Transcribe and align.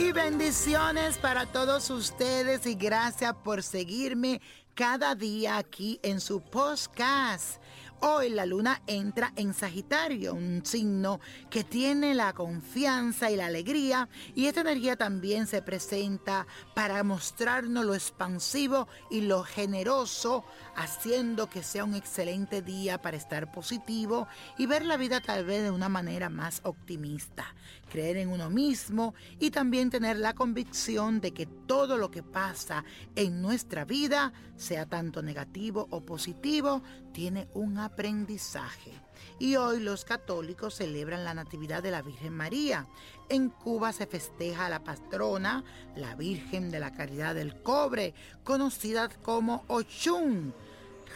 Y 0.00 0.12
bendiciones 0.12 1.18
para 1.18 1.44
todos 1.44 1.90
ustedes 1.90 2.64
y 2.64 2.74
gracias 2.74 3.34
por 3.44 3.62
seguirme 3.62 4.40
cada 4.74 5.14
día 5.14 5.58
aquí 5.58 6.00
en 6.02 6.20
su 6.20 6.40
podcast. 6.40 7.60
Hoy 8.02 8.30
la 8.30 8.46
luna 8.46 8.80
entra 8.86 9.34
en 9.36 9.52
Sagitario, 9.52 10.32
un 10.32 10.64
signo 10.64 11.20
que 11.50 11.64
tiene 11.64 12.14
la 12.14 12.32
confianza 12.32 13.30
y 13.30 13.36
la 13.36 13.44
alegría 13.44 14.08
y 14.34 14.46
esta 14.46 14.62
energía 14.62 14.96
también 14.96 15.46
se 15.46 15.60
presenta 15.60 16.46
para 16.74 17.02
mostrarnos 17.04 17.84
lo 17.84 17.94
expansivo 17.94 18.88
y 19.10 19.20
lo 19.20 19.42
generoso, 19.42 20.46
haciendo 20.76 21.50
que 21.50 21.62
sea 21.62 21.84
un 21.84 21.94
excelente 21.94 22.62
día 22.62 23.02
para 23.02 23.18
estar 23.18 23.52
positivo 23.52 24.28
y 24.56 24.64
ver 24.64 24.86
la 24.86 24.96
vida 24.96 25.20
tal 25.20 25.44
vez 25.44 25.62
de 25.62 25.70
una 25.70 25.90
manera 25.90 26.30
más 26.30 26.62
optimista, 26.64 27.54
creer 27.90 28.16
en 28.16 28.30
uno 28.30 28.48
mismo 28.48 29.14
y 29.38 29.50
también 29.50 29.90
tener 29.90 30.16
la 30.16 30.32
convicción 30.32 31.20
de 31.20 31.32
que 31.32 31.44
todo 31.44 31.98
lo 31.98 32.10
que 32.10 32.22
pasa 32.22 32.82
en 33.14 33.42
nuestra 33.42 33.84
vida, 33.84 34.32
sea 34.56 34.86
tanto 34.86 35.22
negativo 35.22 35.86
o 35.90 36.00
positivo, 36.00 36.82
tiene 37.12 37.48
un 37.54 37.78
aprendizaje. 37.90 38.92
Y 39.38 39.56
hoy 39.56 39.80
los 39.80 40.04
católicos 40.04 40.74
celebran 40.74 41.24
la 41.24 41.34
Natividad 41.34 41.82
de 41.82 41.90
la 41.90 42.02
Virgen 42.02 42.32
María. 42.32 42.86
En 43.28 43.50
Cuba 43.50 43.92
se 43.92 44.06
festeja 44.06 44.66
a 44.66 44.70
la 44.70 44.84
patrona, 44.84 45.64
la 45.96 46.14
Virgen 46.14 46.70
de 46.70 46.80
la 46.80 46.92
Caridad 46.92 47.34
del 47.34 47.62
Cobre, 47.62 48.14
conocida 48.44 49.08
como 49.08 49.64
Ochun. 49.68 50.54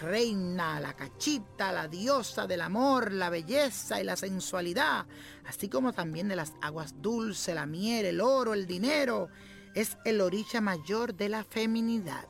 Reina, 0.00 0.80
la 0.80 0.94
cachita, 0.94 1.70
la 1.70 1.86
diosa 1.86 2.46
del 2.46 2.62
amor, 2.62 3.12
la 3.12 3.30
belleza 3.30 4.00
y 4.00 4.04
la 4.04 4.16
sensualidad, 4.16 5.06
así 5.46 5.68
como 5.68 5.92
también 5.92 6.28
de 6.28 6.34
las 6.34 6.54
aguas 6.60 7.00
dulces, 7.00 7.54
la 7.54 7.66
miel, 7.66 8.06
el 8.06 8.20
oro, 8.20 8.54
el 8.54 8.66
dinero. 8.66 9.28
Es 9.74 9.98
el 10.04 10.20
oricha 10.20 10.60
mayor 10.60 11.14
de 11.14 11.28
la 11.28 11.44
feminidad 11.44 12.26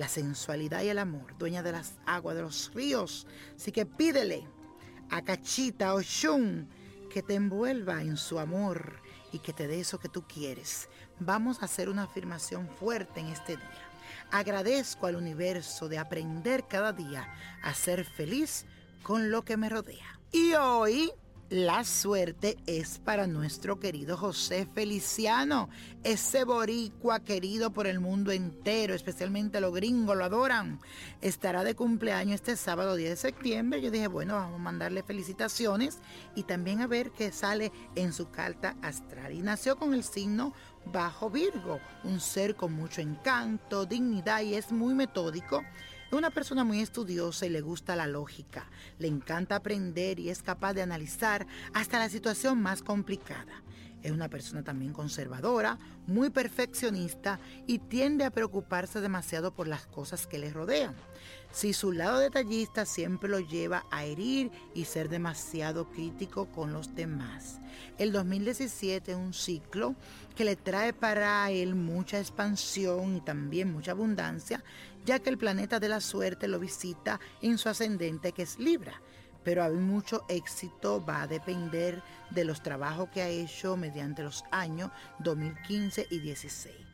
la 0.00 0.08
sensualidad 0.08 0.80
y 0.80 0.88
el 0.88 0.98
amor, 0.98 1.36
dueña 1.36 1.62
de 1.62 1.72
las 1.72 1.98
aguas 2.06 2.34
de 2.34 2.40
los 2.40 2.72
ríos. 2.72 3.26
Así 3.54 3.70
que 3.70 3.84
pídele 3.84 4.48
a 5.10 5.20
Cachita 5.20 5.92
o 5.92 6.00
Shun 6.00 6.66
que 7.10 7.22
te 7.22 7.34
envuelva 7.34 8.00
en 8.00 8.16
su 8.16 8.38
amor 8.38 8.94
y 9.30 9.40
que 9.40 9.52
te 9.52 9.68
dé 9.68 9.78
eso 9.78 10.00
que 10.00 10.08
tú 10.08 10.26
quieres. 10.26 10.88
Vamos 11.18 11.60
a 11.60 11.66
hacer 11.66 11.90
una 11.90 12.04
afirmación 12.04 12.66
fuerte 12.66 13.20
en 13.20 13.26
este 13.26 13.58
día. 13.58 13.90
Agradezco 14.30 15.06
al 15.06 15.16
universo 15.16 15.86
de 15.86 15.98
aprender 15.98 16.66
cada 16.66 16.94
día 16.94 17.28
a 17.62 17.74
ser 17.74 18.06
feliz 18.06 18.64
con 19.02 19.30
lo 19.30 19.44
que 19.44 19.58
me 19.58 19.68
rodea. 19.68 20.18
Y 20.32 20.54
hoy 20.54 21.12
la 21.50 21.82
suerte 21.82 22.56
es 22.66 23.00
para 23.00 23.26
nuestro 23.26 23.80
querido 23.80 24.16
José 24.16 24.68
Feliciano, 24.72 25.68
ese 26.04 26.44
boricua 26.44 27.18
querido 27.24 27.72
por 27.72 27.88
el 27.88 27.98
mundo 27.98 28.30
entero, 28.30 28.94
especialmente 28.94 29.60
los 29.60 29.74
gringos 29.74 30.16
lo 30.16 30.24
adoran. 30.24 30.78
Estará 31.20 31.64
de 31.64 31.74
cumpleaños 31.74 32.36
este 32.36 32.56
sábado 32.56 32.94
10 32.94 33.10
de 33.10 33.16
septiembre. 33.16 33.82
Yo 33.82 33.90
dije, 33.90 34.06
bueno, 34.06 34.34
vamos 34.34 34.60
a 34.60 34.62
mandarle 34.62 35.02
felicitaciones 35.02 35.98
y 36.36 36.44
también 36.44 36.82
a 36.82 36.86
ver 36.86 37.10
qué 37.10 37.32
sale 37.32 37.72
en 37.96 38.12
su 38.12 38.30
carta 38.30 38.76
astral. 38.80 39.32
Y 39.32 39.42
nació 39.42 39.76
con 39.76 39.92
el 39.92 40.04
signo 40.04 40.54
bajo 40.86 41.30
Virgo, 41.30 41.80
un 42.04 42.20
ser 42.20 42.54
con 42.54 42.74
mucho 42.74 43.00
encanto, 43.00 43.86
dignidad 43.86 44.42
y 44.42 44.54
es 44.54 44.70
muy 44.70 44.94
metódico 44.94 45.64
es 46.10 46.18
una 46.18 46.30
persona 46.30 46.64
muy 46.64 46.80
estudiosa 46.80 47.46
y 47.46 47.50
le 47.50 47.60
gusta 47.60 47.94
la 47.94 48.08
lógica. 48.08 48.66
Le 48.98 49.06
encanta 49.06 49.54
aprender 49.54 50.18
y 50.18 50.28
es 50.28 50.42
capaz 50.42 50.74
de 50.74 50.82
analizar 50.82 51.46
hasta 51.72 52.00
la 52.00 52.08
situación 52.08 52.60
más 52.60 52.82
complicada. 52.82 53.62
Es 54.02 54.12
una 54.12 54.28
persona 54.28 54.62
también 54.62 54.92
conservadora, 54.92 55.78
muy 56.06 56.30
perfeccionista 56.30 57.38
y 57.66 57.78
tiende 57.78 58.24
a 58.24 58.30
preocuparse 58.30 59.00
demasiado 59.00 59.52
por 59.52 59.68
las 59.68 59.86
cosas 59.86 60.26
que 60.26 60.38
le 60.38 60.50
rodean. 60.50 60.94
Si 61.52 61.72
su 61.72 61.92
lado 61.92 62.18
detallista 62.18 62.86
siempre 62.86 63.28
lo 63.28 63.40
lleva 63.40 63.84
a 63.90 64.04
herir 64.04 64.50
y 64.74 64.84
ser 64.84 65.08
demasiado 65.08 65.90
crítico 65.90 66.46
con 66.46 66.72
los 66.72 66.94
demás. 66.94 67.60
El 67.98 68.12
2017 68.12 69.12
es 69.12 69.16
un 69.16 69.34
ciclo 69.34 69.96
que 70.36 70.44
le 70.44 70.56
trae 70.56 70.92
para 70.92 71.50
él 71.50 71.74
mucha 71.74 72.18
expansión 72.18 73.16
y 73.16 73.20
también 73.20 73.72
mucha 73.72 73.90
abundancia, 73.90 74.62
ya 75.04 75.18
que 75.18 75.28
el 75.28 75.38
planeta 75.38 75.80
de 75.80 75.88
la 75.88 76.00
suerte 76.00 76.48
lo 76.48 76.60
visita 76.60 77.20
en 77.42 77.58
su 77.58 77.68
ascendente 77.68 78.32
que 78.32 78.42
es 78.42 78.58
Libra 78.58 79.00
pero 79.44 79.62
hay 79.64 79.72
mucho 79.72 80.24
éxito 80.28 81.04
va 81.04 81.22
a 81.22 81.26
depender 81.26 82.02
de 82.30 82.44
los 82.44 82.62
trabajos 82.62 83.08
que 83.10 83.22
ha 83.22 83.28
hecho 83.28 83.76
mediante 83.76 84.22
los 84.22 84.44
años 84.50 84.90
2015 85.20 86.06
y 86.10 86.18
16 86.18 86.90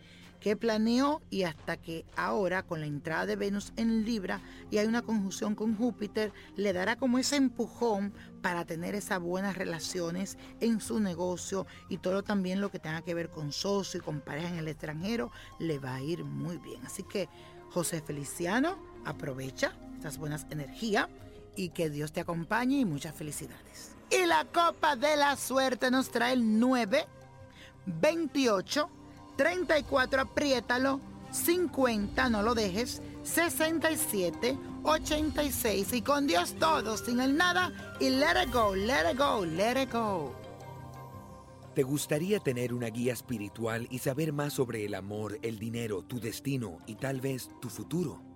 que 0.46 0.56
planeó 0.56 1.22
y 1.28 1.42
hasta 1.42 1.76
que 1.76 2.04
ahora 2.14 2.62
con 2.62 2.78
la 2.78 2.86
entrada 2.86 3.26
de 3.26 3.34
Venus 3.34 3.72
en 3.76 4.04
Libra 4.04 4.40
y 4.70 4.78
hay 4.78 4.86
una 4.86 5.02
conjunción 5.02 5.56
con 5.56 5.76
Júpiter, 5.76 6.32
le 6.54 6.72
dará 6.72 6.94
como 6.94 7.18
ese 7.18 7.34
empujón 7.34 8.12
para 8.42 8.64
tener 8.64 8.94
esas 8.94 9.18
buenas 9.18 9.56
relaciones 9.56 10.38
en 10.60 10.80
su 10.80 11.00
negocio 11.00 11.66
y 11.88 11.98
todo 11.98 12.22
también 12.22 12.60
lo 12.60 12.70
que 12.70 12.78
tenga 12.78 13.02
que 13.02 13.14
ver 13.14 13.30
con 13.30 13.50
socio 13.50 13.98
y 13.98 14.04
con 14.04 14.20
pareja 14.20 14.50
en 14.50 14.58
el 14.58 14.68
extranjero, 14.68 15.32
le 15.58 15.80
va 15.80 15.96
a 15.96 16.00
ir 16.00 16.22
muy 16.24 16.58
bien. 16.58 16.84
Así 16.86 17.02
que 17.02 17.28
José 17.70 18.00
Feliciano, 18.00 18.78
aprovecha 19.04 19.76
estas 19.96 20.18
buenas 20.18 20.46
energías 20.50 21.08
y 21.56 21.70
que 21.70 21.90
Dios 21.90 22.12
te 22.12 22.20
acompañe 22.20 22.78
y 22.78 22.84
muchas 22.84 23.14
felicidades. 23.14 23.96
Y 24.10 24.24
la 24.26 24.44
copa 24.44 24.94
de 24.94 25.16
la 25.16 25.36
suerte 25.36 25.90
nos 25.90 26.10
trae 26.10 26.34
el 26.34 26.60
9, 26.60 27.06
28, 27.86 28.90
34, 29.36 30.20
apriétalo, 30.22 31.00
50, 31.32 32.28
no 32.30 32.42
lo 32.42 32.54
dejes, 32.54 33.02
67, 33.24 34.56
86 34.84 35.92
y 35.92 36.02
con 36.02 36.26
Dios 36.26 36.54
todo, 36.58 36.96
sin 36.96 37.20
el 37.20 37.36
nada 37.36 37.72
y 38.00 38.10
let 38.10 38.42
it 38.44 38.52
go, 38.52 38.74
let 38.74 39.10
it 39.10 39.18
go, 39.18 39.44
let 39.44 39.82
it 39.82 39.92
go. 39.92 40.32
¿Te 41.74 41.82
gustaría 41.82 42.38
tener 42.38 42.72
una 42.72 42.86
guía 42.86 43.12
espiritual 43.12 43.86
y 43.90 43.98
saber 43.98 44.32
más 44.32 44.54
sobre 44.54 44.86
el 44.86 44.94
amor, 44.94 45.38
el 45.42 45.58
dinero, 45.58 46.02
tu 46.02 46.18
destino 46.20 46.78
y 46.86 46.94
tal 46.94 47.20
vez 47.20 47.50
tu 47.60 47.68
futuro? 47.68 48.35